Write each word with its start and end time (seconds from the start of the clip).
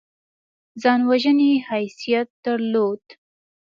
ځان 0.81 0.99
وژنې 1.09 1.51
حیثیت 1.69 2.29
درلود. 2.45 3.03